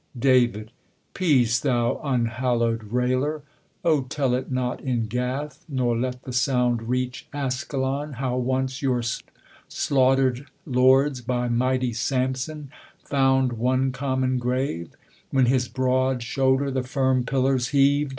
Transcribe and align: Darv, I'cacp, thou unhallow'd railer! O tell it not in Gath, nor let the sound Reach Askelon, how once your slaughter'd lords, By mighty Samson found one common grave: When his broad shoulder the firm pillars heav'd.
Darv, 0.17 0.69
I'cacp, 1.13 1.61
thou 1.61 2.01
unhallow'd 2.03 2.85
railer! 2.85 3.43
O 3.85 4.01
tell 4.01 4.33
it 4.33 4.51
not 4.51 4.81
in 4.81 5.05
Gath, 5.05 5.63
nor 5.69 5.95
let 5.95 6.23
the 6.23 6.33
sound 6.33 6.89
Reach 6.89 7.27
Askelon, 7.31 8.13
how 8.15 8.35
once 8.35 8.81
your 8.81 9.03
slaughter'd 9.69 10.47
lords, 10.65 11.21
By 11.21 11.49
mighty 11.49 11.93
Samson 11.93 12.71
found 13.03 13.53
one 13.53 13.91
common 13.91 14.39
grave: 14.39 14.89
When 15.29 15.45
his 15.45 15.67
broad 15.67 16.23
shoulder 16.23 16.71
the 16.71 16.81
firm 16.81 17.23
pillars 17.23 17.67
heav'd. 17.69 18.09